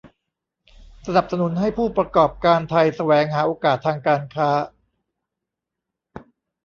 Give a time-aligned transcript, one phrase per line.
[1.07, 4.49] สนับสนุนให้ผู้ประกอบการไทยแสวงหาโอกาสทางการค้า